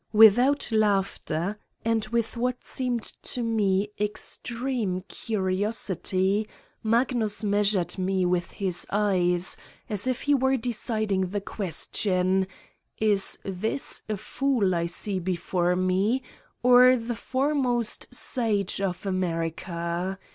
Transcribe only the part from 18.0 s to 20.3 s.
sage of America?